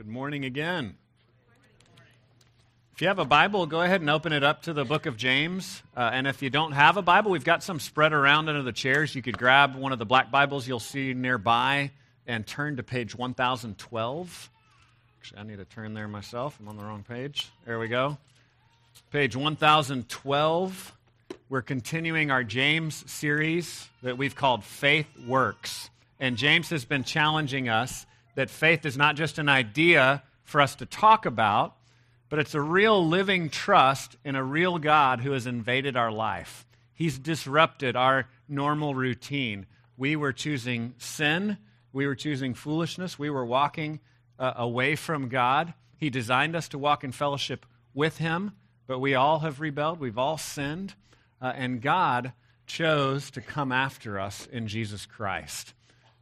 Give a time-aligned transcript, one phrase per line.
[0.00, 0.94] Good morning again.
[2.94, 5.18] If you have a Bible, go ahead and open it up to the book of
[5.18, 5.82] James.
[5.94, 8.72] Uh, and if you don't have a Bible, we've got some spread around under the
[8.72, 9.14] chairs.
[9.14, 11.90] You could grab one of the black Bibles you'll see nearby
[12.26, 14.50] and turn to page 1012.
[15.18, 16.56] Actually, I need to turn there myself.
[16.58, 17.50] I'm on the wrong page.
[17.66, 18.16] There we go.
[19.12, 20.96] Page 1012.
[21.50, 25.90] We're continuing our James series that we've called Faith Works.
[26.18, 30.74] And James has been challenging us that faith is not just an idea for us
[30.76, 31.76] to talk about,
[32.28, 36.66] but it's a real living trust in a real God who has invaded our life.
[36.92, 39.66] He's disrupted our normal routine.
[39.96, 41.58] We were choosing sin,
[41.92, 44.00] we were choosing foolishness, we were walking
[44.38, 45.74] uh, away from God.
[45.96, 48.52] He designed us to walk in fellowship with Him,
[48.86, 50.94] but we all have rebelled, we've all sinned,
[51.42, 52.32] uh, and God
[52.66, 55.74] chose to come after us in Jesus Christ.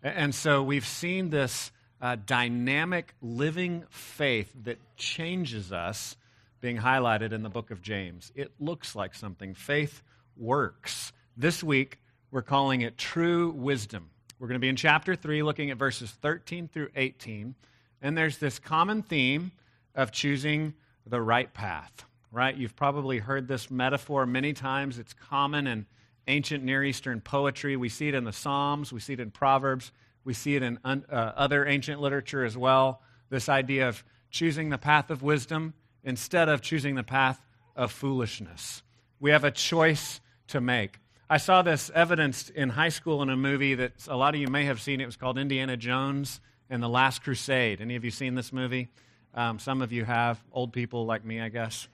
[0.02, 6.16] And so we've seen this uh, dynamic, living faith that changes us
[6.60, 8.32] being highlighted in the book of James.
[8.34, 9.54] It looks like something.
[9.54, 10.02] Faith
[10.36, 11.12] works.
[11.36, 11.98] This week,
[12.30, 14.10] we're calling it true wisdom.
[14.38, 17.54] We're going to be in chapter 3, looking at verses 13 through 18.
[18.02, 19.50] And there's this common theme
[19.94, 20.74] of choosing
[21.06, 22.56] the right path, right?
[22.56, 24.98] You've probably heard this metaphor many times.
[24.98, 25.86] It's common in
[26.28, 27.76] ancient Near Eastern poetry.
[27.76, 29.90] We see it in the Psalms, we see it in Proverbs.
[30.24, 33.02] We see it in un, uh, other ancient literature as well.
[33.30, 37.40] This idea of choosing the path of wisdom instead of choosing the path
[37.76, 38.82] of foolishness.
[39.20, 40.98] We have a choice to make.
[41.30, 44.48] I saw this evidenced in high school in a movie that a lot of you
[44.48, 45.00] may have seen.
[45.00, 47.80] It was called Indiana Jones and the Last Crusade.
[47.80, 48.88] Any of you seen this movie?
[49.34, 50.42] Um, some of you have.
[50.52, 51.88] Old people like me, I guess.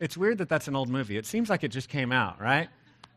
[0.00, 1.16] It's weird that that's an old movie.
[1.16, 2.68] It seems like it just came out, right?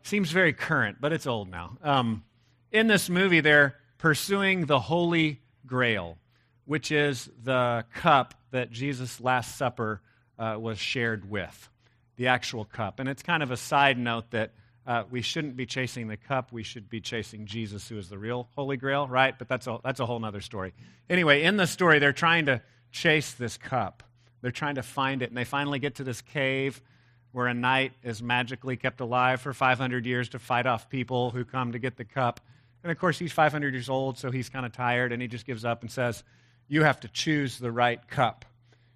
[0.02, 1.78] Seems very current, but it's old now.
[1.82, 2.24] Um,
[2.70, 6.18] in this movie, they're pursuing the Holy Grail,
[6.64, 10.00] which is the cup that Jesus' Last Supper
[10.40, 11.70] uh, was shared with,
[12.16, 12.98] the actual cup.
[12.98, 14.54] And it's kind of a side note that
[14.88, 16.50] uh, we shouldn't be chasing the cup.
[16.50, 19.38] We should be chasing Jesus, who is the real Holy Grail, right?
[19.38, 20.74] But that's a, that's a whole other story.
[21.08, 22.60] Anyway, in the story, they're trying to
[22.90, 24.02] chase this cup.
[24.40, 26.82] They're trying to find it, and they finally get to this cave
[27.30, 31.44] where a knight is magically kept alive for 500 years to fight off people who
[31.44, 32.40] come to get the cup.
[32.82, 35.46] And of course, he's 500 years old, so he's kind of tired, and he just
[35.46, 36.24] gives up and says,
[36.68, 38.44] You have to choose the right cup.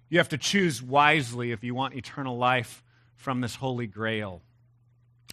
[0.09, 2.83] You have to choose wisely if you want eternal life
[3.15, 4.41] from this holy grail.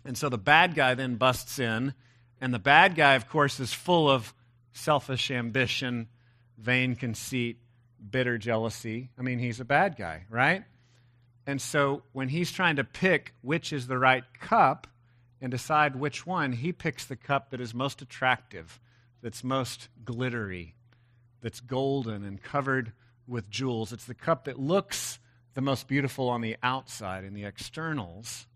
[0.04, 1.94] And so the bad guy then busts in,
[2.41, 4.34] and the bad guy, of course, is full of
[4.72, 6.09] selfish ambition,
[6.59, 7.59] vain conceit,
[8.10, 9.10] bitter jealousy.
[9.19, 10.64] I mean, he's a bad guy, right?
[11.47, 14.87] And so when he's trying to pick which is the right cup,
[15.44, 18.81] and decide which one, he picks the cup that is most attractive,
[19.21, 20.75] that's most glittery,
[21.43, 22.94] that's golden and covered
[23.28, 23.93] with jewels.
[23.93, 25.19] It's the cup that looks
[25.53, 28.47] the most beautiful on the outside, in the externals.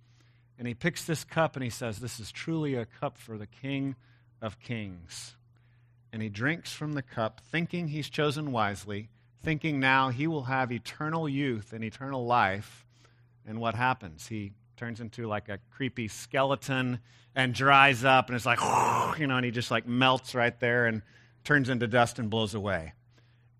[0.59, 3.47] And he picks this cup and he says, This is truly a cup for the
[3.47, 3.94] King
[4.41, 5.37] of Kings.
[6.10, 9.10] And he drinks from the cup, thinking he's chosen wisely,
[9.43, 12.87] thinking now he will have eternal youth and eternal life.
[13.47, 14.28] And what happens?
[14.28, 17.00] He turns into like a creepy skeleton
[17.34, 18.60] and dries up and it's like,
[19.18, 21.02] you know, and he just like melts right there and
[21.44, 22.94] turns into dust and blows away.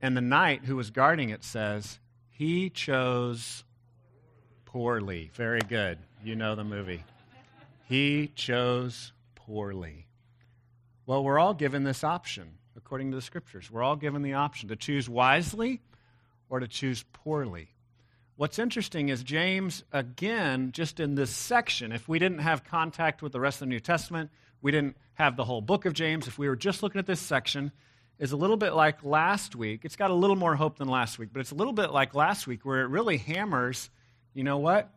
[0.01, 1.99] And the knight who was guarding it says,
[2.31, 3.65] he chose
[4.65, 5.31] poorly.
[5.35, 5.99] Very good.
[6.23, 7.03] You know the movie.
[7.89, 10.07] He chose poorly.
[11.07, 13.71] Well, we're all given this option, according to the scriptures.
[13.71, 15.81] We're all given the option to choose wisely
[16.51, 17.71] or to choose poorly.
[18.39, 23.33] What's interesting is James, again, just in this section, if we didn't have contact with
[23.33, 24.31] the rest of the New Testament,
[24.63, 27.19] we didn't have the whole book of James, if we were just looking at this
[27.19, 27.73] section,
[28.21, 29.81] is a little bit like last week.
[29.85, 32.15] It's got a little more hope than last week, but it's a little bit like
[32.15, 33.91] last week where it really hammers
[34.35, 34.89] you know what?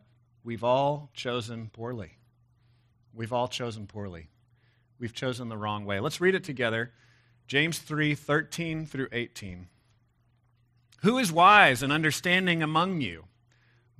[0.44, 2.12] We've all chosen poorly.
[3.12, 4.28] We've all chosen poorly.
[5.00, 5.98] We've chosen the wrong way.
[5.98, 6.92] Let's read it together.
[7.48, 9.66] James 3 13 through 18.
[11.02, 13.24] Who is wise and understanding among you?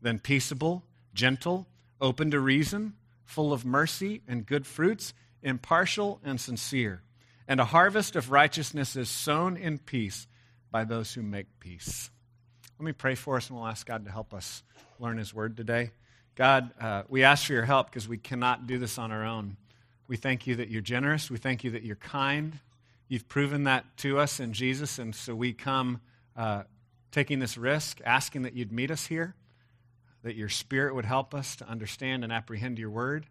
[0.00, 0.84] then peaceable,
[1.14, 1.66] gentle,
[2.00, 5.12] open to reason, full of mercy and good fruits,
[5.42, 7.02] impartial and sincere.
[7.46, 10.26] And a harvest of righteousness is sown in peace
[10.70, 12.10] by those who make peace.
[12.78, 14.62] Let me pray for us, and we'll ask God to help us
[15.00, 15.90] learn His Word today.
[16.36, 19.56] God, uh, we ask for your help because we cannot do this on our own.
[20.06, 21.30] We thank you that you're generous.
[21.30, 22.60] We thank you that you're kind.
[23.08, 26.00] You've proven that to us in Jesus, and so we come
[26.36, 26.62] uh,
[27.10, 29.34] taking this risk, asking that you'd meet us here,
[30.22, 33.26] that your Spirit would help us to understand and apprehend your Word.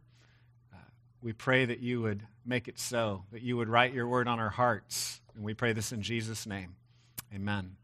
[0.73, 0.77] Uh,
[1.21, 4.39] we pray that you would make it so, that you would write your Word on
[4.39, 6.75] our hearts, and we pray this in Jesus' name.
[7.33, 7.75] Amen.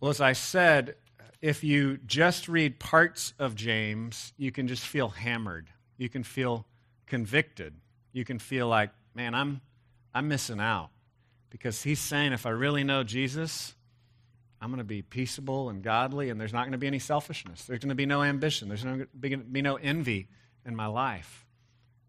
[0.00, 0.96] Well, as I said,
[1.40, 5.68] if you just read parts of James, you can just feel hammered.
[5.96, 6.66] You can feel
[7.06, 7.74] convicted.
[8.12, 9.60] You can feel like, man, I'm,
[10.14, 10.90] I'm missing out.
[11.50, 13.74] Because he's saying, if I really know Jesus,
[14.60, 17.64] I'm going to be peaceable and godly, and there's not going to be any selfishness.
[17.64, 18.68] There's going to be no ambition.
[18.68, 20.28] There's going to be no envy
[20.64, 21.46] in my life.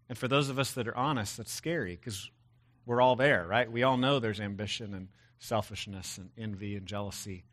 [0.09, 2.29] And for those of us that are honest, that's scary because
[2.85, 3.69] we're all there, right?
[3.69, 5.09] We all know there's ambition and
[5.39, 7.44] selfishness and envy and jealousy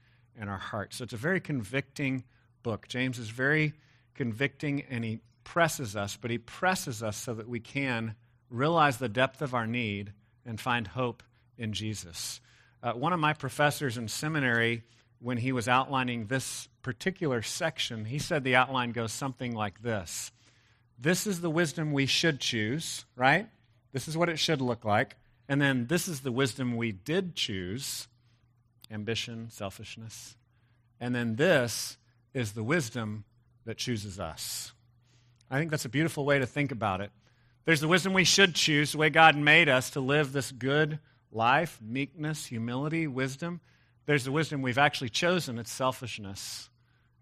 [0.40, 0.96] in our hearts.
[0.96, 2.24] So it's a very convicting
[2.62, 2.86] book.
[2.88, 3.72] James is very
[4.14, 8.14] convicting and he presses us, but he presses us so that we can
[8.48, 10.12] realize the depth of our need
[10.46, 11.22] and find hope
[11.58, 12.40] in Jesus.
[12.84, 14.82] Uh, one of my professors in seminary,
[15.18, 20.30] when he was outlining this particular section, he said the outline goes something like this
[20.98, 23.48] This is the wisdom we should choose, right?
[23.92, 25.16] This is what it should look like.
[25.48, 28.06] And then this is the wisdom we did choose
[28.90, 30.36] ambition, selfishness.
[31.00, 31.96] And then this
[32.34, 33.24] is the wisdom
[33.64, 34.72] that chooses us.
[35.50, 37.12] I think that's a beautiful way to think about it.
[37.64, 40.98] There's the wisdom we should choose, the way God made us to live this good
[41.34, 43.60] life meekness, humility, wisdom.
[44.06, 46.70] There's the wisdom we've actually chosen it's selfishness,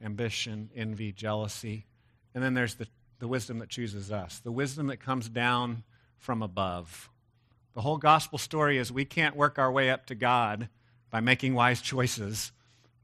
[0.03, 1.87] ambition, envy, jealousy.
[2.35, 2.89] And then there's the,
[3.19, 5.85] the wisdom that chooses us, the wisdom that comes down
[6.19, 7.11] from above.
[7.75, 10.69] The whole gospel story is we can't work our way up to God
[11.11, 12.53] by making wise choices,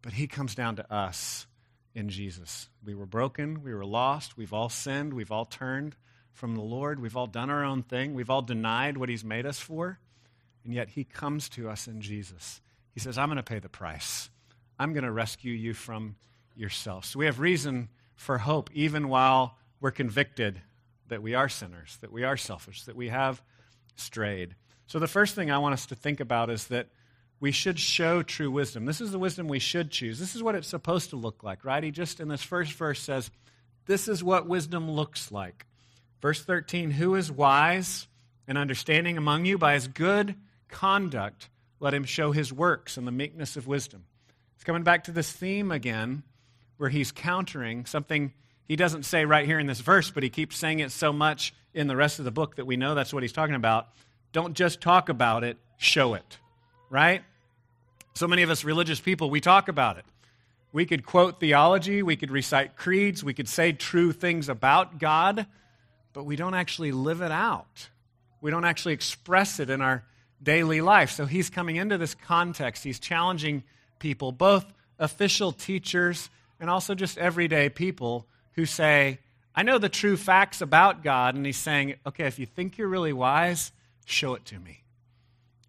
[0.02, 1.46] but He comes down to us
[1.94, 2.69] in Jesus.
[2.84, 5.96] We were broken, we were lost, we've all sinned, we've all turned
[6.32, 9.46] from the Lord, we've all done our own thing, we've all denied what He's made
[9.46, 9.99] us for,
[10.69, 12.61] and yet He comes to us in Jesus.
[12.93, 14.29] He says, I'm going to pay the price.
[14.79, 16.17] I'm going to rescue you from
[16.55, 17.06] yourself.
[17.06, 20.61] So we have reason for hope, even while we're convicted
[21.06, 23.43] that we are sinners, that we are selfish, that we have
[23.97, 24.56] strayed.
[24.87, 26.88] So the first thing I want us to think about is that
[27.41, 28.85] we should show true wisdom.
[28.85, 30.19] This is the wisdom we should choose.
[30.19, 31.82] This is what it's supposed to look like, right?
[31.82, 33.31] He just in this first verse says,
[33.87, 35.65] This is what wisdom looks like.
[36.20, 38.06] Verse 13 Who is wise
[38.47, 39.56] and understanding among you?
[39.56, 40.35] By his good
[40.69, 41.49] conduct,
[41.81, 44.05] let him show his works and the meekness of wisdom.
[44.55, 46.23] It's coming back to this theme again,
[46.76, 48.32] where he's countering something
[48.67, 51.55] he doesn't say right here in this verse, but he keeps saying it so much
[51.73, 53.88] in the rest of the book that we know that's what he's talking about.
[54.32, 56.38] Don't just talk about it, show it
[56.91, 57.23] right?
[58.15, 60.05] So many of us religious people, we talk about it.
[60.73, 65.47] We could quote theology, we could recite creeds, we could say true things about God,
[66.12, 67.88] but we don't actually live it out.
[68.41, 70.05] We don't actually express it in our
[70.43, 71.11] daily life.
[71.11, 72.85] So he's coming into this context.
[72.85, 73.64] He's challenging
[73.99, 74.64] people, both
[74.99, 76.31] official teachers
[76.61, 79.19] and also just everyday people who say,
[79.55, 81.35] I know the true facts about God.
[81.35, 83.73] And he's saying, okay, if you think you're really wise,
[84.05, 84.82] show it to me.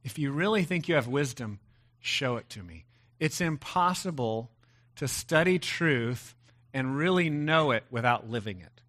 [0.04, 1.60] If you really think you have wisdom,
[2.00, 2.86] show it to me.
[3.20, 4.50] It's impossible
[4.96, 6.36] to study truth
[6.74, 8.82] and really know it without living it,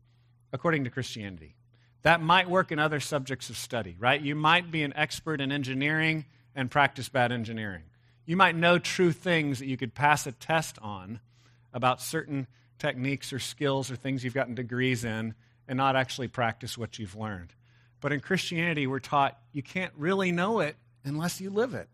[0.52, 1.54] according to Christianity.
[2.02, 4.20] That might work in other subjects of study, right?
[4.20, 7.82] You might be an expert in engineering and practice bad engineering.
[8.24, 11.20] You might know true things that you could pass a test on
[11.72, 12.46] about certain
[12.78, 15.34] techniques or skills or things you've gotten degrees in
[15.68, 17.52] and not actually practice what you've learned.
[18.00, 21.88] But in Christianity, we're taught you can't really know it unless you live it.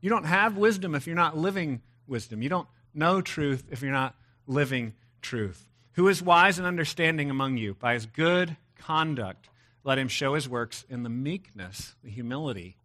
[0.00, 2.42] You don't have wisdom if you're not living wisdom.
[2.42, 4.16] You don't know truth if you're not
[4.46, 5.68] living truth.
[5.92, 7.74] Who is wise and understanding among you?
[7.74, 8.56] By his good
[8.86, 9.48] conduct,
[9.84, 12.76] let him show his works in the meekness, the humility,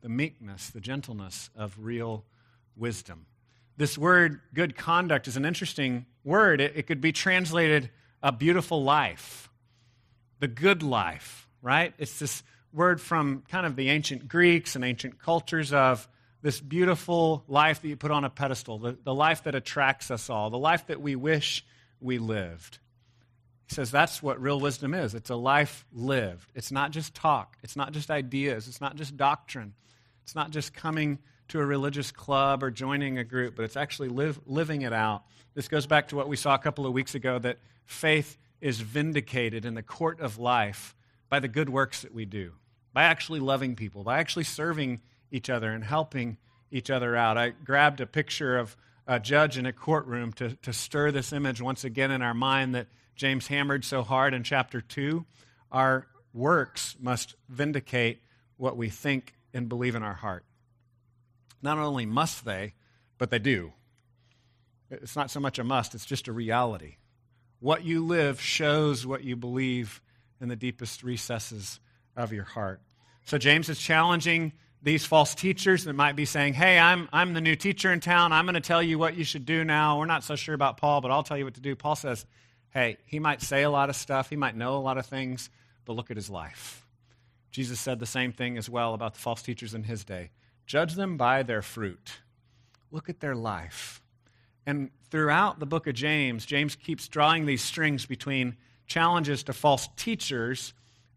[0.00, 2.24] the meekness, the gentleness of real
[2.76, 3.26] wisdom.
[3.76, 6.60] This word, good conduct, is an interesting word.
[6.60, 7.90] It, it could be translated
[8.22, 9.50] a beautiful life,
[10.38, 11.94] the good life, right?
[11.98, 16.08] It's this word from kind of the ancient Greeks and ancient cultures of
[16.42, 20.28] this beautiful life that you put on a pedestal, the, the life that attracts us
[20.28, 21.64] all, the life that we wish
[22.00, 22.78] we lived.
[23.68, 26.50] He says that's what real wisdom is it's a life lived.
[26.54, 29.74] It's not just talk, it's not just ideas, it's not just doctrine,
[30.22, 34.08] it's not just coming to a religious club or joining a group, but it's actually
[34.08, 35.24] live, living it out.
[35.54, 38.80] This goes back to what we saw a couple of weeks ago that faith is
[38.80, 40.94] vindicated in the court of life
[41.28, 42.52] by the good works that we do
[42.92, 45.00] by actually loving people, by actually serving
[45.30, 46.36] each other and helping
[46.70, 47.38] each other out.
[47.38, 48.76] I grabbed a picture of
[49.06, 52.74] a judge in a courtroom to, to stir this image once again in our mind
[52.74, 55.24] that James hammered so hard in chapter 2.
[55.70, 58.22] Our works must vindicate
[58.56, 60.44] what we think and believe in our heart.
[61.62, 62.74] Not only must they,
[63.18, 63.72] but they do.
[64.90, 66.96] It's not so much a must, it's just a reality.
[67.60, 70.02] What you live shows what you believe
[70.40, 71.80] in the deepest recesses
[72.16, 72.80] of your heart.
[73.24, 74.52] So James is challenging
[74.82, 78.32] these false teachers that might be saying, Hey, I'm, I'm the new teacher in town.
[78.32, 79.98] I'm going to tell you what you should do now.
[79.98, 81.76] We're not so sure about Paul, but I'll tell you what to do.
[81.76, 82.26] Paul says,
[82.72, 85.50] Hey, he might say a lot of stuff, he might know a lot of things,
[85.84, 86.86] but look at his life.
[87.50, 90.30] Jesus said the same thing as well about the false teachers in his day.
[90.66, 92.20] Judge them by their fruit.
[92.90, 94.00] Look at their life.
[94.64, 99.88] And throughout the book of James, James keeps drawing these strings between challenges to false
[99.96, 100.72] teachers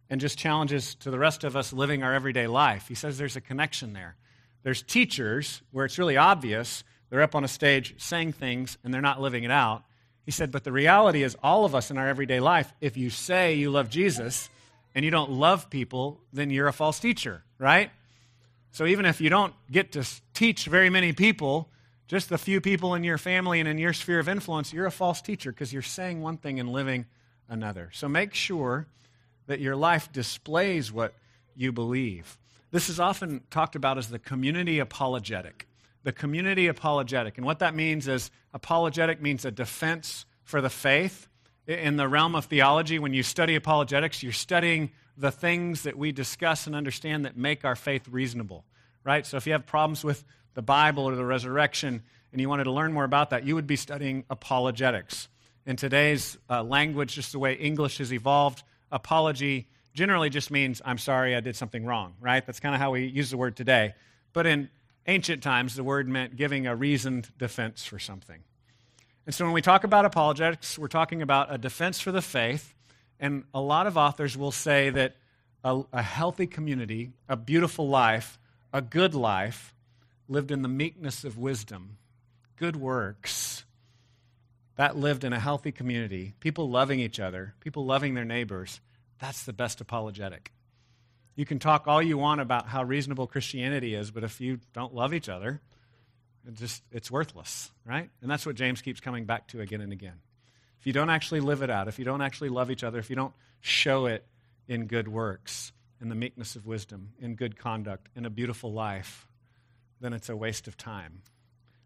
[0.09, 2.87] and just challenges to the rest of us living our everyday life.
[2.87, 4.15] He says there's a connection there.
[4.63, 9.01] There's teachers where it's really obvious they're up on a stage saying things and they're
[9.01, 9.83] not living it out.
[10.25, 13.09] He said, but the reality is, all of us in our everyday life, if you
[13.09, 14.49] say you love Jesus
[14.95, 17.91] and you don't love people, then you're a false teacher, right?
[18.71, 21.69] So even if you don't get to teach very many people,
[22.07, 24.91] just the few people in your family and in your sphere of influence, you're a
[24.91, 27.05] false teacher because you're saying one thing and living
[27.47, 27.89] another.
[27.93, 28.87] So make sure
[29.47, 31.13] that your life displays what
[31.55, 32.37] you believe.
[32.71, 35.67] This is often talked about as the community apologetic.
[36.05, 37.37] The community apologetic.
[37.37, 41.27] And what that means is apologetic means a defense for the faith.
[41.65, 46.11] In the realm of theology, when you study apologetics, you're studying the things that we
[46.11, 48.65] discuss and understand that make our faith reasonable,
[49.03, 49.25] right?
[49.25, 52.71] So if you have problems with the Bible or the resurrection and you wanted to
[52.71, 55.27] learn more about that, you would be studying apologetics.
[55.65, 60.99] In today's uh, language, just the way English has evolved, apology generally just means, I'm
[60.99, 62.45] sorry, I did something wrong, right?
[62.45, 63.95] That's kind of how we use the word today.
[64.33, 64.69] But in
[65.07, 68.41] ancient times, the word meant giving a reasoned defense for something.
[69.25, 72.73] And so when we talk about apologetics, we're talking about a defense for the faith.
[73.19, 75.15] And a lot of authors will say that
[75.63, 78.37] a, a healthy community, a beautiful life,
[78.71, 79.73] a good life,
[80.27, 81.97] lived in the meekness of wisdom,
[82.55, 83.63] good works,
[84.75, 88.81] that lived in a healthy community, people loving each other, people loving their neighbors,
[89.19, 90.51] that's the best apologetic.
[91.35, 94.93] You can talk all you want about how reasonable Christianity is, but if you don't
[94.93, 95.61] love each other,
[96.47, 98.09] it just it's worthless, right?
[98.21, 100.19] And that's what James keeps coming back to again and again.
[100.79, 103.09] If you don't actually live it out, if you don't actually love each other, if
[103.09, 104.25] you don't show it
[104.67, 109.27] in good works, in the meekness of wisdom, in good conduct, in a beautiful life,
[110.01, 111.21] then it's a waste of time.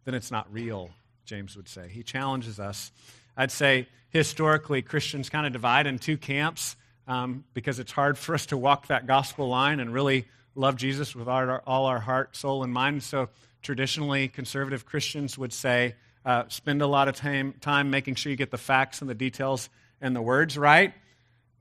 [0.03, 0.89] Then it's not real
[1.25, 1.87] James would say.
[1.87, 2.91] He challenges us.
[3.37, 6.75] I'd say historically, Christians kind of divide in two camps
[7.09, 11.15] um, because it's hard for us to walk that gospel line and really love Jesus
[11.15, 13.01] with our, all our heart, soul, and mind.
[13.01, 13.29] So
[13.63, 18.35] traditionally, conservative Christians would say, uh, spend a lot of time, time making sure you
[18.35, 20.93] get the facts and the details and the words right,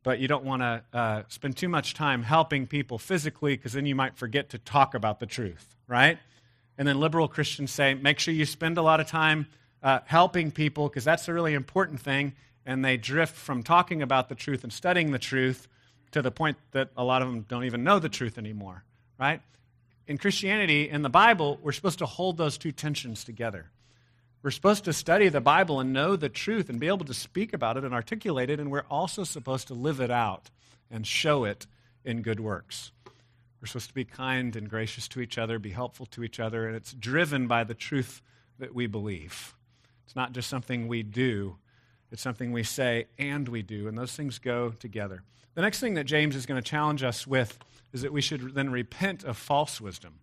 [0.02, 3.87] but you don't want to uh, spend too much time helping people physically because then
[3.87, 6.19] you might forget to talk about the truth, right?
[6.76, 9.47] And then liberal Christians say, make sure you spend a lot of time
[9.83, 12.35] uh, helping people because that's a really important thing.
[12.68, 15.68] And they drift from talking about the truth and studying the truth
[16.10, 18.84] to the point that a lot of them don't even know the truth anymore,
[19.18, 19.40] right?
[20.06, 23.70] In Christianity, in the Bible, we're supposed to hold those two tensions together.
[24.42, 27.54] We're supposed to study the Bible and know the truth and be able to speak
[27.54, 30.50] about it and articulate it, and we're also supposed to live it out
[30.90, 31.66] and show it
[32.04, 32.92] in good works.
[33.62, 36.66] We're supposed to be kind and gracious to each other, be helpful to each other,
[36.66, 38.20] and it's driven by the truth
[38.58, 39.54] that we believe.
[40.04, 41.56] It's not just something we do,
[42.11, 45.23] it's something we say and we do, and those things go together.
[45.55, 47.59] The next thing that James is going to challenge us with
[47.93, 50.15] is that we should then repent of false wisdom.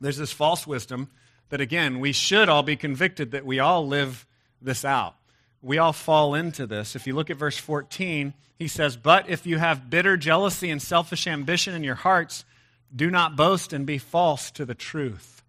[0.00, 1.08] There's this false wisdom
[1.48, 4.26] that, again, we should all be convicted that we all live
[4.60, 5.14] this out.
[5.60, 6.96] We all fall into this.
[6.96, 10.82] If you look at verse 14, he says, But if you have bitter jealousy and
[10.82, 12.44] selfish ambition in your hearts,
[12.94, 15.42] do not boast and be false to the truth.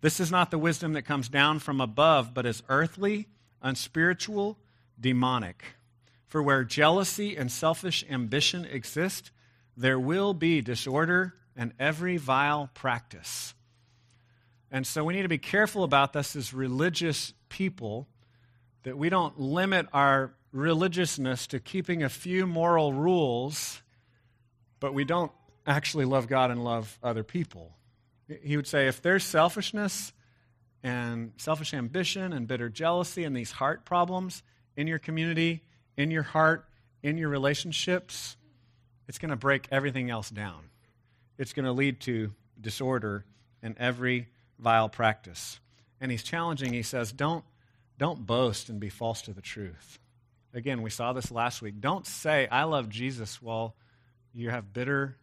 [0.00, 3.28] This is not the wisdom that comes down from above, but is earthly,
[3.62, 4.58] unspiritual,
[5.00, 5.64] demonic.
[6.26, 9.30] For where jealousy and selfish ambition exist,
[9.76, 13.54] there will be disorder and every vile practice.
[14.70, 18.08] And so we need to be careful about this as religious people
[18.84, 23.82] that we don't limit our religiousness to keeping a few moral rules,
[24.80, 25.32] but we don't
[25.66, 27.76] actually love God and love other people.
[28.42, 30.12] He would say if there's selfishness
[30.82, 34.42] and selfish ambition and bitter jealousy and these heart problems
[34.76, 35.62] in your community,
[35.96, 36.66] in your heart,
[37.02, 38.36] in your relationships,
[39.08, 40.70] it's going to break everything else down.
[41.38, 43.24] It's going to lead to disorder
[43.62, 45.60] and every vile practice.
[46.00, 47.44] And he's challenging, he says, don't,
[47.98, 49.98] don't boast and be false to the truth.
[50.54, 51.80] Again, we saw this last week.
[51.80, 53.74] Don't say, I love Jesus while
[54.34, 55.16] you have bitter,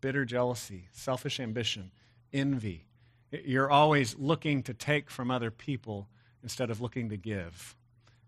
[0.00, 1.90] bitter jealousy, selfish ambition,
[2.32, 2.84] envy.
[3.30, 6.08] You're always looking to take from other people
[6.42, 7.74] instead of looking to give.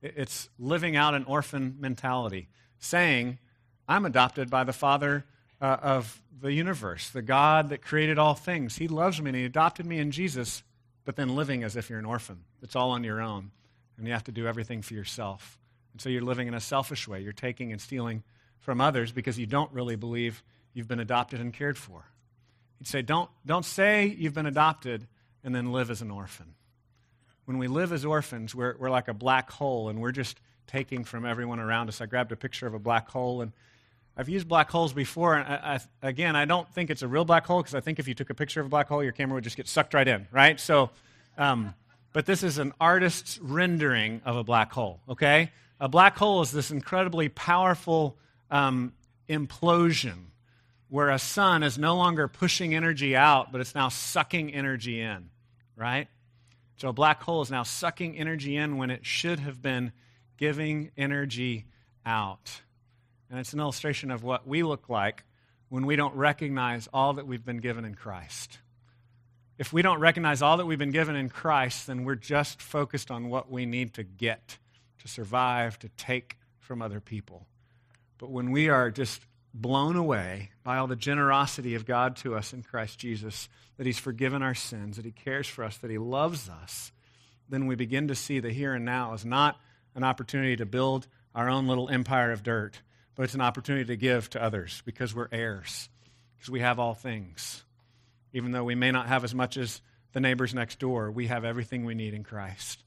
[0.03, 2.49] It's living out an orphan mentality,
[2.79, 3.39] saying,
[3.89, 5.25] I'm adopted by the Father
[5.61, 8.77] uh, of the universe, the God that created all things.
[8.77, 10.63] He loves me and He adopted me in Jesus,
[11.05, 12.45] but then living as if you're an orphan.
[12.63, 13.51] It's all on your own,
[13.97, 15.59] and you have to do everything for yourself.
[15.93, 17.21] And so you're living in a selfish way.
[17.21, 18.23] You're taking and stealing
[18.59, 20.43] from others because you don't really believe
[20.75, 22.05] you've been adopted and cared for.
[22.79, 25.07] He'd say, don't, don't say you've been adopted
[25.43, 26.55] and then live as an orphan.
[27.47, 31.05] When we live as orphans, we're, we're like a black hole and we're just taking
[31.05, 32.01] from everyone around us.
[32.01, 33.53] I grabbed a picture of a black hole and
[34.17, 37.27] I've used black holes before, and I, I, again, I don't think it's a real
[37.27, 39.13] black hole because I think if you took a picture of a black hole, your
[39.13, 40.59] camera would just get sucked right in, right?
[40.59, 40.91] So,
[41.37, 41.75] um,
[42.15, 45.53] but this is an artist's rendering of a black hole, okay?
[45.79, 48.17] A black hole is this incredibly powerful
[48.51, 48.95] um,
[49.29, 50.31] implosion
[50.89, 55.29] where a sun is no longer pushing energy out, but it's now sucking energy in,
[55.77, 56.09] right?
[56.77, 59.93] So a black hole is now sucking energy in when it should have been
[60.37, 61.65] giving energy
[62.05, 62.61] out.
[63.31, 65.25] And it's an illustration of what we look like
[65.69, 68.59] when we don't recognize all that we've been given in Christ.
[69.59, 73.11] If we don't recognize all that we've been given in Christ, then we're just focused
[73.11, 74.59] on what we need to get,
[74.99, 77.47] to survive, to take from other people.
[78.19, 79.23] But when we are just
[79.61, 83.99] blown away by all the generosity of God to us in Christ Jesus, that He's
[83.99, 86.93] forgiven our sins, that He cares for us, that He loves us,
[87.49, 89.59] then we begin to see the here and now as not
[89.95, 92.81] an opportunity to build our own little empire of dirt,
[93.15, 95.89] but it's an opportunity to give to others because we're heirs,
[96.37, 97.65] because we have all things.
[98.33, 99.81] Even though we may not have as much as
[100.13, 102.83] the neighbors next door, we have everything we need in Christ.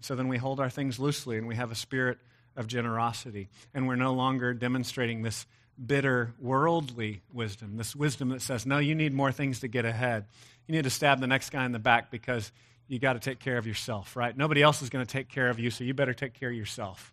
[0.00, 2.18] So then we hold our things loosely and we have a spirit
[2.54, 3.48] of generosity.
[3.74, 5.46] And we're no longer demonstrating this
[5.84, 10.24] bitter worldly wisdom, this wisdom that says, no, you need more things to get ahead.
[10.66, 12.50] You need to stab the next guy in the back because
[12.88, 14.36] you got to take care of yourself, right?
[14.36, 16.56] Nobody else is going to take care of you, so you better take care of
[16.56, 17.12] yourself.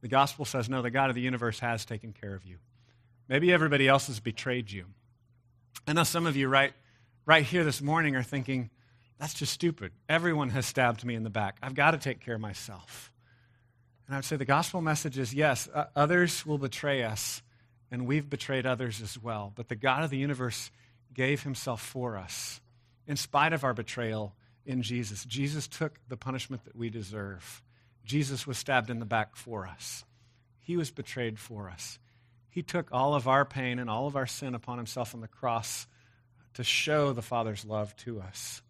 [0.00, 2.56] The gospel says, no, the God of the universe has taken care of you.
[3.28, 4.86] Maybe everybody else has betrayed you.
[5.86, 6.72] I know some of you right,
[7.26, 8.70] right here this morning are thinking,
[9.18, 9.92] that's just stupid.
[10.08, 11.58] Everyone has stabbed me in the back.
[11.62, 13.12] I've got to take care of myself.
[14.06, 17.42] And I would say the gospel message is yes, others will betray us,
[17.90, 19.52] and we've betrayed others as well.
[19.54, 20.70] But the God of the universe
[21.12, 22.60] gave himself for us
[23.06, 25.24] in spite of our betrayal in Jesus.
[25.24, 27.62] Jesus took the punishment that we deserve.
[28.04, 30.04] Jesus was stabbed in the back for us,
[30.60, 31.98] He was betrayed for us.
[32.50, 35.28] He took all of our pain and all of our sin upon Himself on the
[35.28, 35.86] cross
[36.54, 38.60] to show the Father's love to us.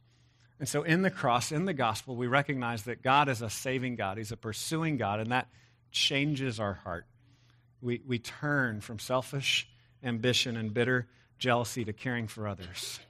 [0.58, 3.96] And so, in the cross, in the gospel, we recognize that God is a saving
[3.96, 4.18] God.
[4.18, 5.48] He's a pursuing God, and that
[5.90, 7.06] changes our heart.
[7.82, 9.68] We, we turn from selfish
[10.02, 13.00] ambition and bitter jealousy to caring for others.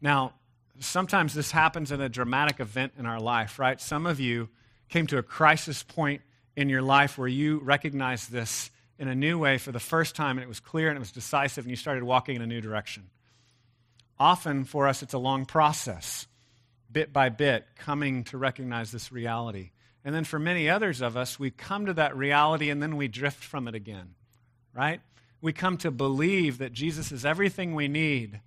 [0.00, 0.34] Now,
[0.80, 3.80] sometimes this happens in a dramatic event in our life, right?
[3.80, 4.48] Some of you
[4.88, 6.22] came to a crisis point
[6.56, 10.38] in your life where you recognized this in a new way for the first time
[10.38, 12.60] and it was clear and it was decisive and you started walking in a new
[12.60, 13.04] direction.
[14.18, 16.26] Often for us, it's a long process,
[16.90, 19.70] bit by bit, coming to recognize this reality.
[20.04, 23.08] And then for many others of us, we come to that reality and then we
[23.08, 24.14] drift from it again,
[24.78, 25.00] right?
[25.40, 28.40] We come to believe that Jesus is everything we need,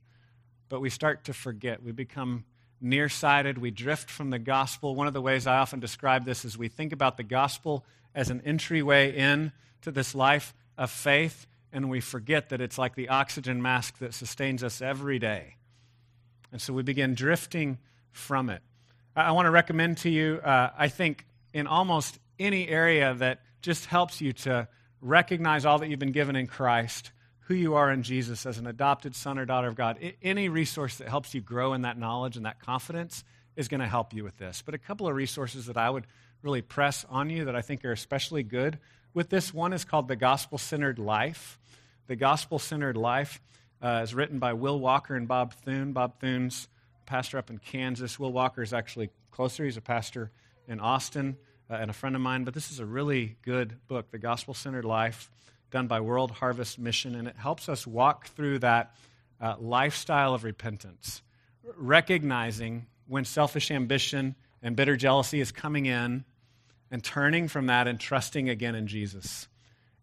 [0.70, 1.84] but we start to forget.
[1.84, 2.46] We become
[2.80, 3.58] nearsighted.
[3.58, 4.96] We drift from the gospel.
[4.96, 8.30] One of the ways I often describe this is we think about the gospel as
[8.30, 13.10] an entryway in to this life of faith, and we forget that it's like the
[13.10, 15.58] oxygen mask that sustains us every day.
[16.54, 17.78] And so we begin drifting
[18.12, 18.62] from it.
[19.18, 23.88] I want to recommend to you, uh, I think, in almost any area that just
[23.88, 24.70] helps you to
[25.02, 27.12] recognize all that you've been given in Christ
[27.52, 30.98] who you are in Jesus as an adopted son or daughter of God, any resource
[30.98, 33.24] that helps you grow in that knowledge and that confidence
[33.58, 34.62] is going to help you with this.
[34.66, 36.06] But a couple of resources that I would
[36.44, 38.80] really press on you that I think are especially good
[39.14, 41.60] with this one is called The Gospel Centered Life.
[42.08, 43.42] The Gospel Centered Life
[43.82, 45.92] uh, is written by Will Walker and Bob Thune.
[45.92, 46.70] Bob Thune's
[47.06, 48.18] pastor up in Kansas.
[48.18, 49.66] Will Walker is actually closer.
[49.66, 50.32] He's a pastor
[50.68, 51.36] in Austin
[51.72, 52.44] uh, and a friend of mine.
[52.44, 55.32] But this is a really good book, The Gospel Centered Life
[55.72, 58.94] done by World Harvest Mission, and it helps us walk through that
[59.40, 61.22] uh, lifestyle of repentance,
[61.78, 66.26] recognizing when selfish ambition and bitter jealousy is coming in
[66.92, 69.48] and turning from that and trusting again in Jesus.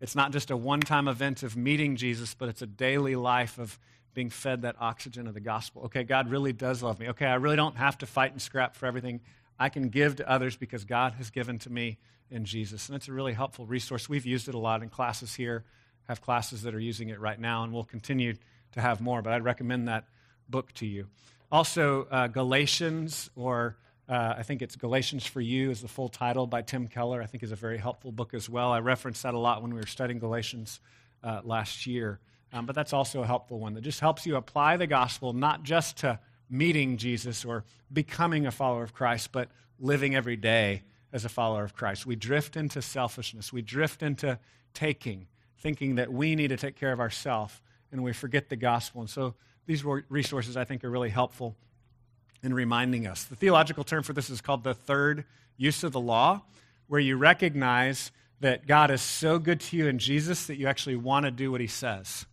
[0.00, 3.58] It's not just a one time event of meeting Jesus, but it's a daily life
[3.58, 3.78] of
[4.14, 5.82] being fed that oxygen of the gospel.
[5.82, 7.10] Okay, God really does love me.
[7.10, 9.20] Okay, I really don't have to fight and scrap for everything.
[9.58, 11.98] I can give to others because God has given to me
[12.30, 12.88] in Jesus.
[12.88, 14.08] And it's a really helpful resource.
[14.08, 15.64] We've used it a lot in classes here,
[16.06, 18.34] have classes that are using it right now, and we'll continue
[18.72, 19.22] to have more.
[19.22, 20.04] But I'd recommend that
[20.48, 21.06] book to you.
[21.50, 23.76] Also, uh, Galatians, or
[24.08, 27.22] uh, I think it's Galatians for You, is the full title by Tim Keller.
[27.22, 28.72] I think is a very helpful book as well.
[28.72, 30.80] I referenced that a lot when we were studying Galatians
[31.24, 32.20] uh, last year.
[32.52, 35.62] Um, but that's also a helpful one that just helps you apply the gospel not
[35.62, 36.18] just to
[36.50, 40.82] meeting Jesus or becoming a follower of Christ, but living every day
[41.12, 42.06] as a follower of Christ.
[42.06, 44.38] We drift into selfishness, we drift into
[44.74, 45.26] taking,
[45.58, 49.00] thinking that we need to take care of ourselves, and we forget the gospel.
[49.00, 49.34] And so
[49.66, 51.56] these resources, I think, are really helpful
[52.42, 53.24] in reminding us.
[53.24, 55.24] The theological term for this is called the third
[55.56, 56.42] use of the law,
[56.86, 60.96] where you recognize that God is so good to you in Jesus that you actually
[60.96, 62.26] want to do what he says.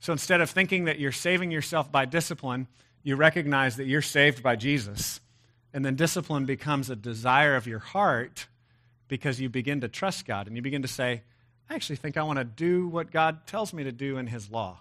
[0.00, 2.68] So instead of thinking that you're saving yourself by discipline,
[3.06, 5.20] you recognize that you're saved by Jesus.
[5.72, 8.48] And then discipline becomes a desire of your heart
[9.06, 11.22] because you begin to trust God and you begin to say,
[11.70, 14.50] I actually think I want to do what God tells me to do in his
[14.50, 14.80] law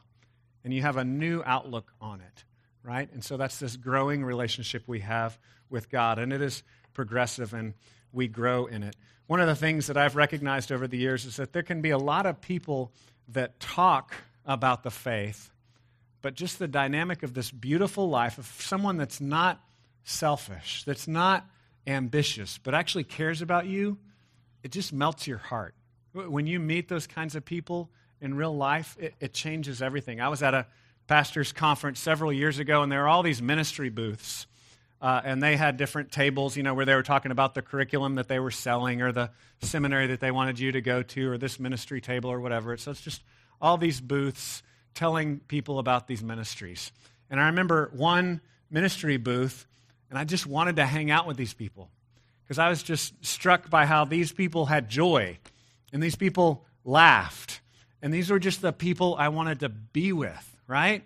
[0.64, 2.44] and you have a new outlook on it,
[2.82, 3.08] right?
[3.14, 5.38] And so that's this growing relationship we have
[5.70, 7.76] with God, and it is progressive, and
[8.12, 8.96] we grow in it.
[9.28, 11.92] One of the things that I've recognized over the years is that there can be
[11.92, 12.92] a lot of people
[13.28, 15.52] that talk about the faith,
[16.26, 19.64] but just the dynamic of this beautiful life of someone that's not
[20.06, 21.46] selfish, that's not
[21.86, 24.00] ambitious, but actually cares about you,
[24.64, 25.76] it just melts your heart.
[26.14, 30.20] When you meet those kinds of people, in real life, it, it changes everything.
[30.20, 30.66] I was at a
[31.06, 34.48] pastor's conference several years ago, and there were all these ministry booths.
[35.00, 38.16] Uh, and they had different tables, you know, where they were talking about the curriculum
[38.16, 39.30] that they were selling or the
[39.62, 42.76] seminary that they wanted you to go to or this ministry table or whatever.
[42.78, 43.22] So it's just
[43.62, 44.64] all these booths
[44.96, 46.92] telling people about these ministries.
[47.30, 49.68] And I remember one ministry booth,
[50.10, 51.90] and I just wanted to hang out with these people
[52.44, 55.38] because I was just struck by how these people had joy
[55.92, 57.62] and these people laughed
[58.02, 61.04] and these were just the people I wanted to be with, right?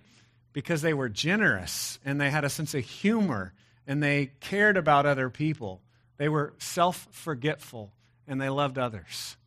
[0.51, 3.53] Because they were generous and they had a sense of humor
[3.87, 5.81] and they cared about other people.
[6.17, 7.93] They were self forgetful
[8.27, 9.37] and they loved others.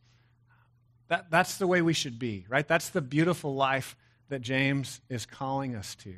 [1.09, 2.67] That, that's the way we should be, right?
[2.67, 3.95] That's the beautiful life
[4.33, 6.15] that James is calling us to.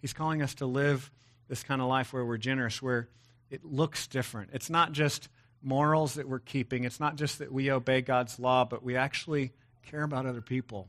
[0.00, 1.10] He's calling us to live
[1.48, 3.08] this kind of life where we're generous, where
[3.50, 4.50] it looks different.
[4.52, 5.28] It's not just
[5.62, 9.50] morals that we're keeping, it's not just that we obey God's law, but we actually
[9.82, 10.86] care about other people.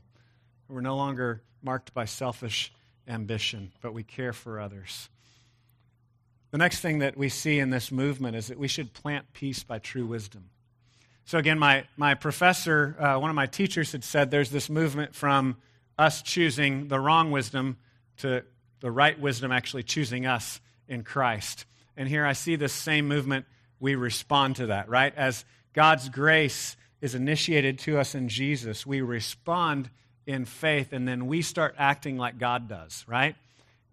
[0.68, 2.72] We're no longer marked by selfish
[3.08, 5.08] ambition, but we care for others.
[6.52, 9.64] The next thing that we see in this movement is that we should plant peace
[9.64, 10.50] by true wisdom.
[11.24, 15.16] So, again, my, my professor, uh, one of my teachers, had said there's this movement
[15.16, 15.56] from
[15.98, 17.76] us choosing the wrong wisdom
[18.18, 18.44] to
[18.80, 21.66] the right wisdom actually choosing us in Christ.
[21.96, 23.46] And here I see this same movement.
[23.80, 25.12] We respond to that, right?
[25.16, 29.90] As God's grace is initiated to us in Jesus, we respond
[30.26, 33.34] in faith and then we start acting like God does, right?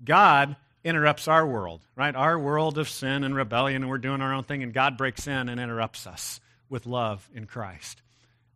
[0.04, 2.16] God interrupts our world, right?
[2.16, 5.28] Our world of sin and rebellion, and we're doing our own thing, and God breaks
[5.28, 6.40] in and interrupts us
[6.70, 8.02] with love in Christ.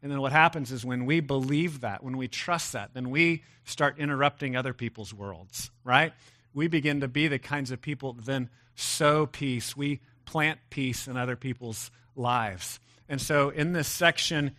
[0.02, 3.44] And then what happens is when we believe that, when we trust that, then we
[3.66, 6.14] start interrupting other people's worlds, right?
[6.54, 9.76] We begin to be the kinds of people that then sow peace.
[9.76, 12.80] We plant peace in other people's lives.
[13.10, 14.56] And so in this section,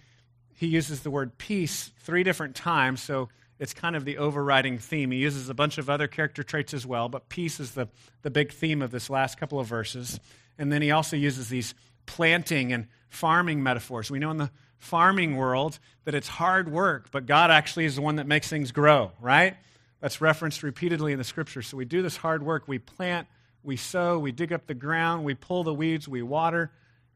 [0.54, 3.00] he uses the word peace three different times.
[3.02, 5.10] So it's kind of the overriding theme.
[5.10, 7.88] He uses a bunch of other character traits as well, but peace is the,
[8.22, 10.20] the big theme of this last couple of verses.
[10.58, 11.74] And then he also uses these
[12.10, 14.10] planting and farming metaphors.
[14.10, 18.02] We know in the farming world that it's hard work, but God actually is the
[18.02, 19.56] one that makes things grow, right?
[20.00, 21.62] That's referenced repeatedly in the scripture.
[21.62, 22.66] So we do this hard work.
[22.66, 23.28] We plant,
[23.62, 26.72] we sow, we dig up the ground, we pull the weeds, we water,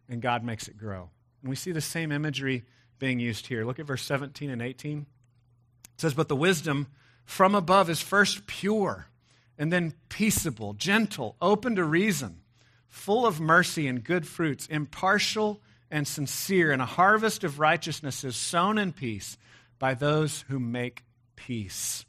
[0.09, 1.11] and God makes it grow.
[1.43, 2.63] And we see the same imagery
[3.01, 3.65] being used here.
[3.65, 5.07] Look at verse 17 and 18.
[5.95, 6.87] It says, But the wisdom
[7.25, 9.07] from above is first pure,
[9.59, 12.43] and then peaceable, gentle, open to reason,
[12.95, 18.37] full of mercy and good fruits, impartial and sincere, and a harvest of righteousness is
[18.37, 19.37] sown in peace
[19.81, 21.05] by those who make
[21.35, 22.07] peace.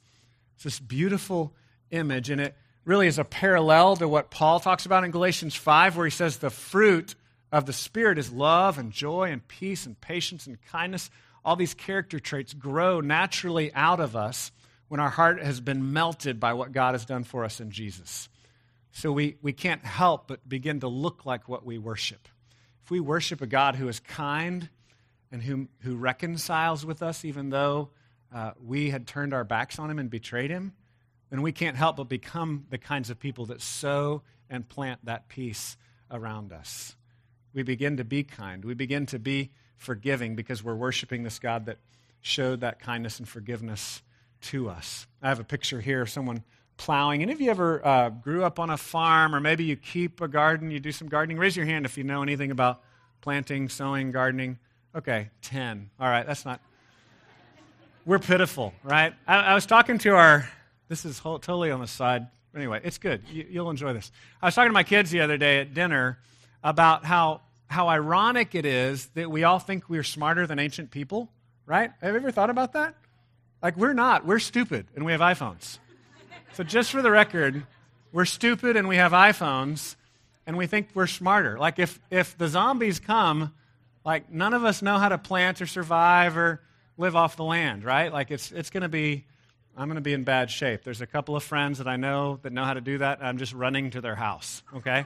[0.53, 1.53] It's this beautiful
[1.89, 5.97] image, and it really is a parallel to what Paul talks about in Galatians 5,
[5.97, 7.15] where he says the fruit
[7.51, 11.09] of the Spirit is love and joy and peace and patience and kindness.
[11.43, 14.51] All these character traits grow naturally out of us
[14.87, 18.29] when our heart has been melted by what God has done for us in Jesus.
[18.95, 22.29] So we, we can't help but begin to look like what we worship.
[22.81, 24.69] If we worship a God who is kind
[25.33, 27.89] and who, who reconciles with us, even though
[28.33, 30.71] uh, we had turned our backs on him and betrayed him,
[31.29, 35.27] then we can't help but become the kinds of people that sow and plant that
[35.27, 35.75] peace
[36.09, 36.95] around us.
[37.53, 38.63] We begin to be kind.
[38.63, 41.79] We begin to be forgiving because we're worshiping this God that
[42.21, 44.01] showed that kindness and forgiveness
[44.43, 45.05] to us.
[45.21, 46.45] I have a picture here of someone
[46.77, 47.21] plowing.
[47.21, 50.27] Any of you ever uh, grew up on a farm, or maybe you keep a
[50.27, 51.37] garden, you do some gardening?
[51.37, 52.81] Raise your hand if you know anything about
[53.21, 54.59] planting, sowing, gardening.
[54.95, 55.89] Okay, 10.
[55.99, 56.61] All right, that's not.
[58.05, 59.13] We're pitiful, right?
[59.27, 60.47] I, I was talking to our,
[60.89, 62.27] this is whole, totally on the side.
[62.55, 63.23] Anyway, it's good.
[63.31, 64.11] You, you'll enjoy this.
[64.41, 66.19] I was talking to my kids the other day at dinner
[66.63, 71.29] about how, how ironic it is that we all think we're smarter than ancient people,
[71.65, 71.91] right?
[72.01, 72.95] Have you ever thought about that?
[73.61, 74.25] Like, we're not.
[74.25, 75.79] We're stupid, and we have iPhones.
[76.55, 77.65] So, just for the record,
[78.13, 79.97] we're stupid and we have iPhones
[80.47, 81.59] and we think we're smarter.
[81.59, 83.53] Like, if, if the zombies come,
[84.05, 86.61] like, none of us know how to plant or survive or
[86.97, 88.13] live off the land, right?
[88.13, 89.25] Like, it's, it's going to be,
[89.75, 90.85] I'm going to be in bad shape.
[90.85, 93.21] There's a couple of friends that I know that know how to do that.
[93.21, 95.03] I'm just running to their house, okay?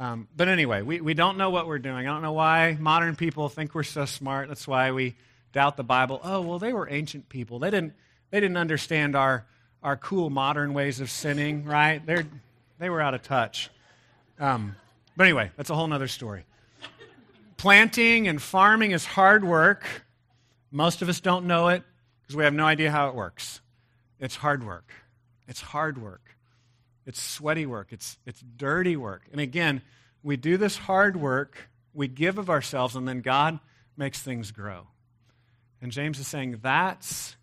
[0.00, 2.08] Um, but anyway, we, we don't know what we're doing.
[2.08, 4.48] I don't know why modern people think we're so smart.
[4.48, 5.14] That's why we
[5.52, 6.20] doubt the Bible.
[6.24, 7.60] Oh, well, they were ancient people.
[7.60, 7.92] They didn't,
[8.32, 9.46] they didn't understand our
[9.82, 12.04] our cool modern ways of sinning, right?
[12.04, 12.26] They're,
[12.78, 13.70] they were out of touch.
[14.38, 14.76] Um,
[15.16, 16.44] but anyway, that's a whole other story.
[17.56, 19.84] Planting and farming is hard work.
[20.70, 21.82] Most of us don't know it
[22.22, 23.60] because we have no idea how it works.
[24.18, 24.92] It's hard work.
[25.48, 26.36] It's hard work.
[27.06, 27.88] It's sweaty work.
[27.90, 29.22] It's, it's dirty work.
[29.32, 29.82] And again,
[30.22, 33.58] we do this hard work, we give of ourselves, and then God
[33.96, 34.86] makes things grow.
[35.82, 37.36] And James is saying that's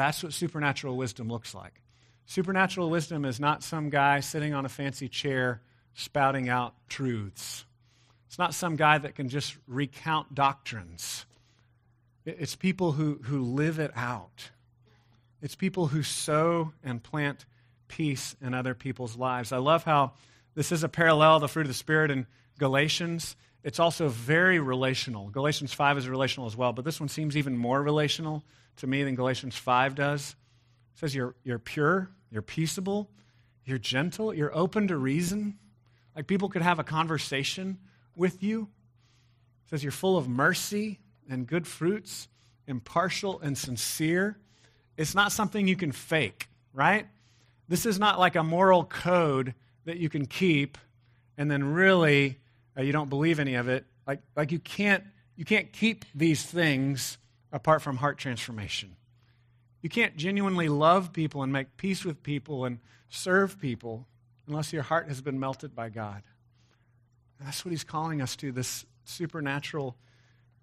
[0.00, 1.80] that's what supernatural wisdom looks like.
[2.26, 5.60] Supernatural wisdom is not some guy sitting on a fancy chair
[5.94, 7.64] spouting out truths.
[8.26, 11.26] It's not some guy that can just recount doctrines.
[12.24, 14.50] It's people who, who live it out.
[15.42, 17.46] It's people who sow and plant
[17.88, 19.52] peace in other people's lives.
[19.52, 20.12] I love how
[20.54, 22.26] this is a parallel, the fruit of the Spirit in
[22.58, 23.36] Galatians.
[23.62, 25.28] It's also very relational.
[25.28, 28.42] Galatians 5 is relational as well, but this one seems even more relational
[28.76, 30.34] to me than Galatians 5 does.
[30.94, 33.10] It says you're, you're pure, you're peaceable,
[33.64, 35.58] you're gentle, you're open to reason.
[36.16, 37.78] Like people could have a conversation
[38.16, 38.62] with you.
[39.66, 42.28] It says you're full of mercy and good fruits,
[42.66, 44.38] impartial and sincere.
[44.96, 47.06] It's not something you can fake, right?
[47.68, 50.78] This is not like a moral code that you can keep
[51.36, 52.39] and then really
[52.80, 53.84] uh, you don't believe any of it.
[54.06, 55.04] Like, like you, can't,
[55.36, 57.18] you can't keep these things
[57.52, 58.96] apart from heart transformation.
[59.82, 64.06] You can't genuinely love people and make peace with people and serve people
[64.46, 66.22] unless your heart has been melted by God.
[67.38, 69.96] And that's what he's calling us to this supernatural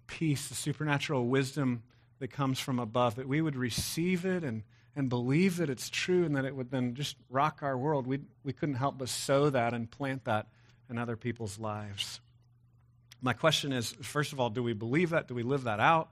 [0.06, 1.82] peace, the supernatural wisdom
[2.18, 4.62] that comes from above, that we would receive it and,
[4.96, 8.06] and believe that it's true and that it would then just rock our world.
[8.06, 10.48] We, we couldn't help but sow that and plant that
[10.90, 12.20] in other people's lives.
[13.20, 15.28] My question is first of all, do we believe that?
[15.28, 16.10] Do we live that out?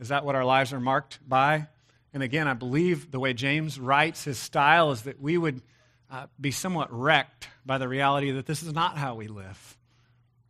[0.00, 1.66] Is that what our lives are marked by?
[2.14, 5.60] And again, I believe the way James writes his style is that we would
[6.10, 9.76] uh, be somewhat wrecked by the reality that this is not how we live,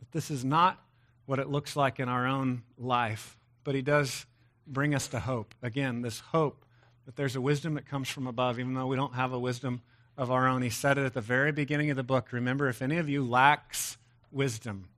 [0.01, 0.79] that this is not
[1.27, 3.37] what it looks like in our own life.
[3.65, 4.25] But he does
[4.67, 5.55] bring us to hope.
[5.63, 6.65] Again, this hope
[7.07, 9.83] that there's a wisdom that comes from above, even though we don't have a wisdom
[10.19, 10.61] of our own.
[10.63, 12.33] He said it at the very beginning of the book.
[12.33, 13.97] Remember, if any of you lacks
[14.33, 14.89] wisdom,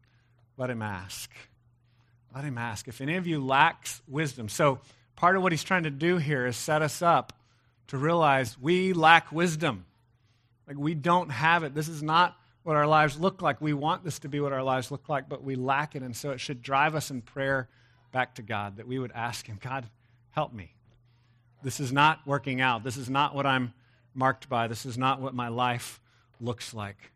[0.57, 1.31] let him ask.
[2.35, 2.89] Let him ask.
[2.89, 4.49] If any of you lacks wisdom.
[4.49, 4.81] So,
[5.17, 7.35] part of what he's trying to do here is set us up
[7.89, 9.85] to realize we lack wisdom.
[10.67, 11.75] Like, we don't have it.
[11.75, 13.61] This is not what our lives look like.
[13.61, 16.03] We want this to be what our lives look like, but we lack it.
[16.03, 17.69] And so, it should drive us in prayer
[18.11, 19.87] back to God that we would ask Him, God,
[20.31, 20.73] help me.
[21.63, 22.85] This is not working out.
[22.85, 23.75] This is not what I'm
[24.15, 24.67] marked by.
[24.67, 26.01] This is not what my life
[26.41, 27.13] looks like.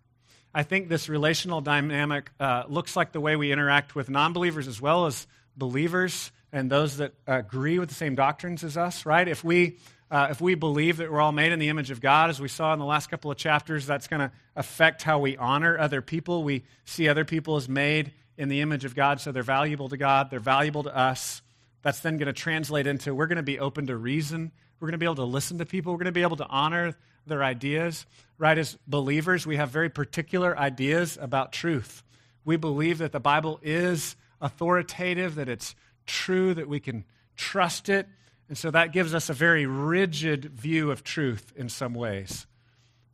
[0.55, 4.69] I think this relational dynamic uh, looks like the way we interact with non believers
[4.69, 5.27] as well as
[5.57, 9.27] believers and those that agree with the same doctrines as us, right?
[9.27, 9.79] If we,
[10.13, 12.47] uh, if we believe that we're all made in the image of God, as we
[12.47, 16.01] saw in the last couple of chapters, that's going to affect how we honor other
[16.01, 16.45] people.
[16.45, 19.97] We see other people as made in the image of God, so they're valuable to
[19.97, 21.43] God, they're valuable to us.
[21.83, 24.53] That's then going to translate into we're going to be open to reason.
[24.81, 25.93] We're going to be able to listen to people.
[25.93, 28.07] We're going to be able to honor their ideas.
[28.37, 32.03] Right, as believers, we have very particular ideas about truth.
[32.45, 35.75] We believe that the Bible is authoritative, that it's
[36.07, 37.05] true, that we can
[37.37, 38.09] trust it.
[38.49, 42.47] And so that gives us a very rigid view of truth in some ways.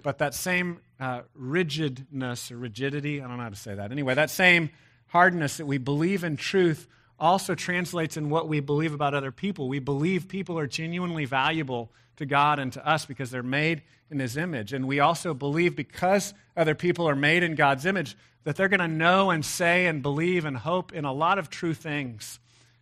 [0.03, 3.93] But that same uh, rigidness or rigidity, I don't know how to say that.
[3.93, 4.71] Anyway, that same
[5.09, 6.89] hardness that we believe in truth
[7.21, 9.69] also translates in what we believe about other people.
[9.69, 14.19] We believe people are genuinely valuable to God and to us because they're made in
[14.19, 14.73] His image.
[14.73, 18.81] And we also believe because other people are made in God's image that they're going
[18.81, 22.39] to know and say and believe and hope in a lot of true things.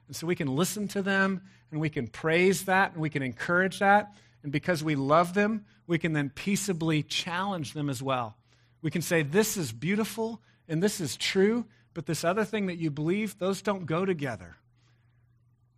[0.07, 3.23] And so we can listen to them and we can praise that and we can
[3.23, 4.15] encourage that.
[4.43, 8.37] And because we love them, we can then peaceably challenge them as well.
[8.83, 11.65] We can say, This is beautiful and this is true,
[11.99, 14.55] but this other thing that you believe, those don't go together.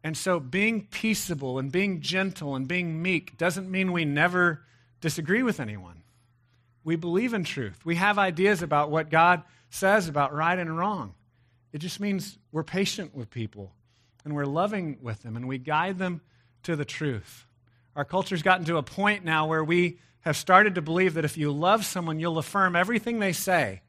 [0.04, 4.60] And so being peaceable and being gentle and being meek doesn't mean we never
[5.00, 6.02] disagree with anyone.
[6.84, 7.86] We believe in truth.
[7.86, 11.14] We have ideas about what God says about right and wrong.
[11.72, 13.72] It just means we're patient with people
[14.22, 16.20] and we're loving with them and we guide them
[16.64, 17.46] to the truth.
[17.96, 21.38] Our culture's gotten to a point now where we have started to believe that if
[21.38, 23.80] you love someone, you'll affirm everything they say,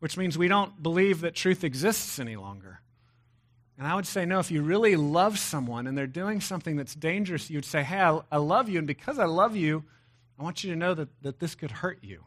[0.00, 2.80] which means we don't believe that truth exists any longer.
[3.78, 6.94] And I would say, no, if you really love someone and they're doing something that's
[6.94, 9.84] dangerous, you'd say, hey, I, love you, and because I love you,
[10.38, 12.24] I want you to know that, that this could hurt you.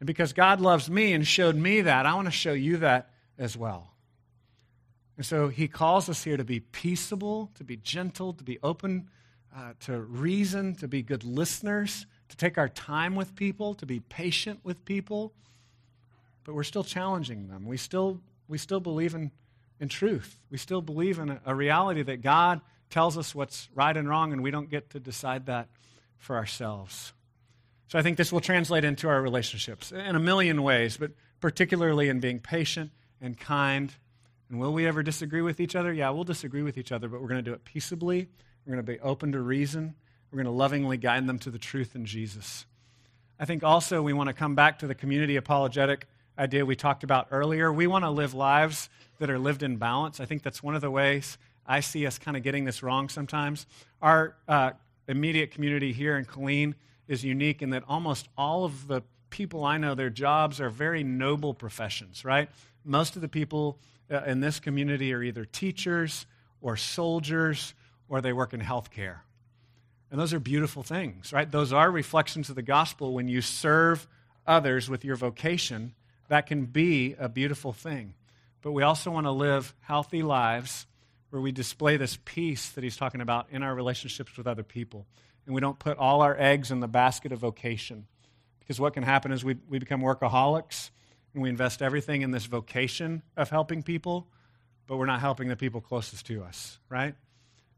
[0.00, 3.10] And because God loves me and showed me that, I want to show you that
[3.38, 3.90] as well.
[5.16, 9.08] And so he calls us here to be peaceable, to be gentle, to be open
[9.56, 14.00] uh, to reason, to be good listeners, to take our time with people, to be
[14.00, 15.32] patient with people.
[16.44, 17.66] But we're still challenging them.
[17.66, 19.30] We still, we still believe in
[19.80, 20.38] in truth.
[20.50, 24.32] We still believe in a, a reality that God tells us what's right and wrong,
[24.32, 25.68] and we don't get to decide that
[26.16, 27.12] for ourselves.
[27.88, 32.08] So I think this will translate into our relationships in a million ways, but particularly
[32.08, 33.92] in being patient and kind.
[34.48, 35.92] And will we ever disagree with each other?
[35.92, 38.28] Yeah, we'll disagree with each other, but we're going to do it peaceably.
[38.64, 39.94] We're going to be open to reason.
[40.30, 42.64] We're going to lovingly guide them to the truth in Jesus.
[43.38, 46.06] I think also we want to come back to the community apologetic
[46.38, 47.72] idea we talked about earlier.
[47.72, 50.20] We want to live lives that are lived in balance.
[50.20, 53.08] I think that's one of the ways I see us kind of getting this wrong
[53.08, 53.66] sometimes.
[54.02, 54.72] Our uh,
[55.08, 56.74] immediate community here in Killeen
[57.08, 61.02] is unique in that almost all of the people I know, their jobs are very
[61.02, 62.48] noble professions, right?
[62.84, 63.78] Most of the people
[64.10, 66.26] uh, in this community are either teachers
[66.60, 67.74] or soldiers
[68.08, 69.18] or they work in healthcare.
[70.10, 71.50] And those are beautiful things, right?
[71.50, 73.14] Those are reflections of the gospel.
[73.14, 74.06] When you serve
[74.46, 75.94] others with your vocation,
[76.28, 78.14] that can be a beautiful thing
[78.64, 80.86] but we also want to live healthy lives
[81.28, 85.06] where we display this peace that he's talking about in our relationships with other people.
[85.44, 88.06] And we don't put all our eggs in the basket of vocation.
[88.60, 90.88] Because what can happen is we, we become workaholics
[91.34, 94.28] and we invest everything in this vocation of helping people,
[94.86, 97.14] but we're not helping the people closest to us, right?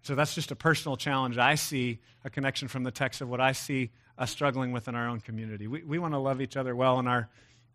[0.02, 1.36] So that's just a personal challenge.
[1.36, 4.94] I see a connection from the text of what I see us struggling with in
[4.94, 5.66] our own community.
[5.66, 7.28] We, we want to love each other well in our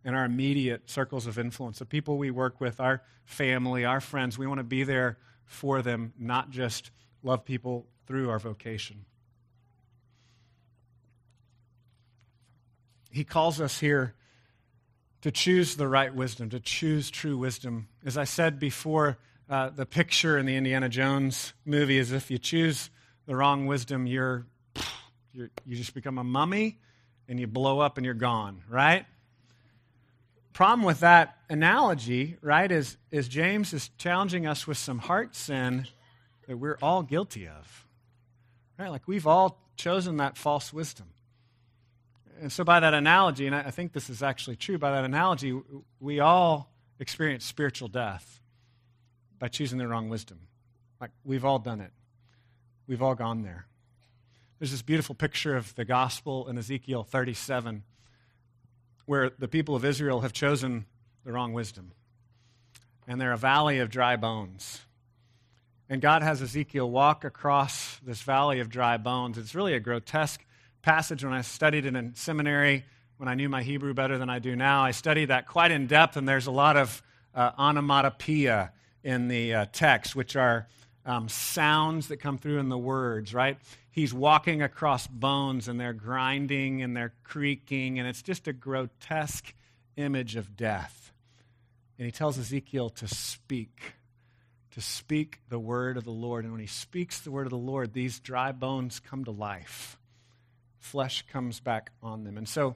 [0.03, 4.37] in our immediate circles of influence, the people we work with, our family, our friends.
[4.37, 6.91] We want to be there for them, not just
[7.23, 9.05] love people through our vocation.
[13.11, 14.15] He calls us here
[15.21, 17.87] to choose the right wisdom, to choose true wisdom.
[18.03, 19.17] As I said before,
[19.49, 22.89] uh, the picture in the Indiana Jones movie is if you choose
[23.25, 24.47] the wrong wisdom, you're,
[25.33, 26.79] you're you just become a mummy
[27.27, 29.05] and you blow up and you're gone, right?
[30.53, 35.87] Problem with that analogy, right, is, is James is challenging us with some heart sin
[36.47, 37.87] that we're all guilty of.
[38.77, 38.89] Right?
[38.89, 41.07] Like we've all chosen that false wisdom.
[42.41, 45.59] And so, by that analogy, and I think this is actually true, by that analogy,
[45.99, 48.39] we all experience spiritual death
[49.37, 50.39] by choosing the wrong wisdom.
[50.99, 51.91] Like we've all done it,
[52.87, 53.67] we've all gone there.
[54.59, 57.83] There's this beautiful picture of the gospel in Ezekiel 37
[59.11, 60.85] where the people of Israel have chosen
[61.25, 61.91] the wrong wisdom.
[63.05, 64.79] And they're a valley of dry bones.
[65.89, 69.37] And God has Ezekiel walk across this valley of dry bones.
[69.37, 70.45] It's really a grotesque
[70.81, 71.25] passage.
[71.25, 72.85] When I studied it in a seminary,
[73.17, 75.87] when I knew my Hebrew better than I do now, I studied that quite in
[75.87, 77.03] depth, and there's a lot of
[77.35, 78.71] uh, onomatopoeia
[79.03, 80.67] in the uh, text, which are
[81.05, 83.57] um, sounds that come through in the words, right?
[83.91, 89.53] He's walking across bones and they're grinding and they're creaking, and it's just a grotesque
[89.97, 91.11] image of death.
[91.99, 93.93] And he tells Ezekiel to speak,
[94.71, 96.45] to speak the word of the Lord.
[96.45, 99.99] And when he speaks the word of the Lord, these dry bones come to life.
[100.79, 102.37] Flesh comes back on them.
[102.37, 102.75] And so,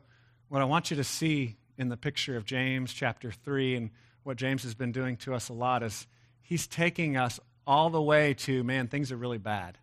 [0.50, 3.90] what I want you to see in the picture of James chapter 3 and
[4.22, 6.06] what James has been doing to us a lot is
[6.44, 9.80] he's taking us all the way to, man, things are really bad.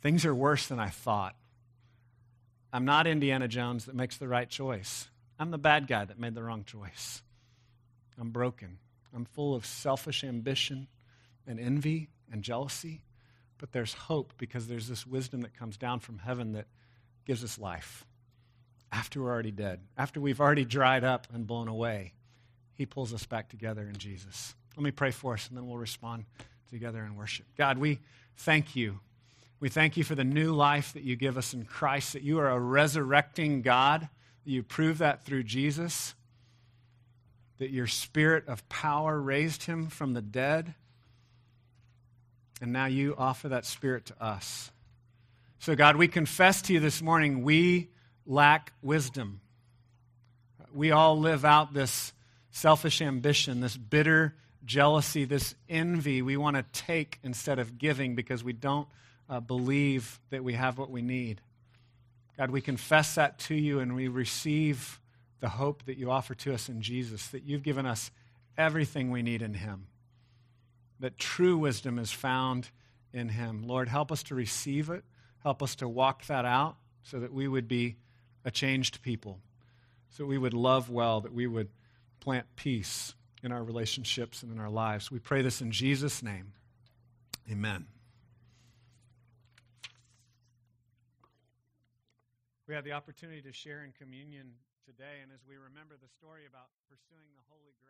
[0.00, 1.34] Things are worse than I thought.
[2.72, 5.08] I'm not Indiana Jones that makes the right choice.
[5.38, 7.22] I'm the bad guy that made the wrong choice.
[8.20, 8.78] I'm broken.
[9.14, 10.88] I'm full of selfish ambition
[11.46, 13.02] and envy and jealousy.
[13.58, 16.66] but there's hope because there's this wisdom that comes down from heaven that
[17.26, 18.06] gives us life.
[18.90, 22.14] After we're already dead, after we've already dried up and blown away,
[22.74, 24.54] He pulls us back together in Jesus.
[24.76, 26.24] Let me pray for us, and then we'll respond
[26.70, 27.46] together in worship.
[27.56, 27.98] God, we
[28.36, 29.00] thank you.
[29.60, 32.38] We thank you for the new life that you give us in Christ, that you
[32.38, 34.08] are a resurrecting God,
[34.44, 36.14] you prove that through Jesus,
[37.58, 40.74] that your spirit of power raised him from the dead,
[42.60, 44.70] and now you offer that spirit to us.
[45.58, 47.88] So, God, we confess to you this morning we
[48.26, 49.40] lack wisdom.
[50.72, 52.12] We all live out this
[52.52, 58.44] selfish ambition, this bitter jealousy, this envy we want to take instead of giving because
[58.44, 58.86] we don't
[59.28, 61.40] uh, believe that we have what we need.
[62.36, 65.00] God, we confess that to you and we receive
[65.40, 68.10] the hope that you offer to us in Jesus, that you've given us
[68.56, 69.86] everything we need in Him,
[71.00, 72.70] that true wisdom is found
[73.12, 73.62] in Him.
[73.66, 75.04] Lord, help us to receive it,
[75.42, 77.96] help us to walk that out so that we would be
[78.44, 79.40] a changed people,
[80.10, 81.68] so we would love well, that we would
[82.20, 85.10] plant peace in our relationships and in our lives.
[85.10, 86.52] We pray this in Jesus' name.
[87.50, 87.86] Amen.
[92.68, 94.52] We have the opportunity to share in communion
[94.84, 97.88] today, and as we remember the story about pursuing the Holy Grail.